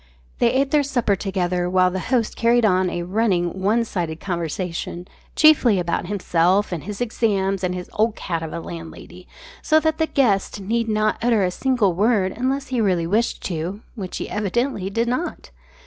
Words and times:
They 0.39 0.51
ate 0.51 0.71
their 0.71 0.81
supper 0.81 1.15
together 1.15 1.69
while 1.69 1.91
the 1.91 1.99
host 2.09 2.35
carried 2.35 2.65
on 2.65 2.89
a 2.89 3.03
running 3.03 3.61
one 3.61 3.85
sided 3.85 4.19
conversation, 4.19 5.07
chiefly 5.35 5.77
about 5.77 6.07
himself 6.07 6.71
and 6.71 6.85
his 6.85 7.01
exams 7.01 7.63
and 7.63 7.75
his 7.75 7.87
"old 7.93 8.15
cat" 8.15 8.41
of 8.41 8.51
a 8.51 8.59
landlady, 8.59 9.27
so 9.61 9.79
that 9.81 9.99
the 9.99 10.07
guest 10.07 10.59
need 10.59 10.89
not 10.89 11.19
utter 11.21 11.43
a 11.43 11.51
single 11.51 11.93
word 11.93 12.31
unless 12.35 12.69
he 12.69 12.81
really 12.81 13.05
wished 13.05 13.43
to 13.43 13.81
which 13.93 14.17
he 14.17 14.27
evidently 14.27 14.89
did 14.89 15.07
not! 15.07 15.51